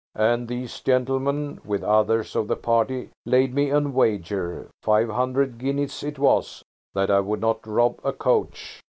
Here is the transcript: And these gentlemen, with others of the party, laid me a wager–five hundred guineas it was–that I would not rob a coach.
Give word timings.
And 0.15 0.47
these 0.47 0.79
gentlemen, 0.81 1.61
with 1.63 1.83
others 1.83 2.35
of 2.35 2.47
the 2.47 2.55
party, 2.55 3.11
laid 3.23 3.53
me 3.53 3.69
a 3.69 3.79
wager–five 3.79 5.09
hundred 5.11 5.59
guineas 5.59 6.01
it 6.01 6.17
was–that 6.17 7.11
I 7.11 7.19
would 7.19 7.39
not 7.41 7.67
rob 7.67 7.99
a 8.03 8.11
coach. 8.11 8.81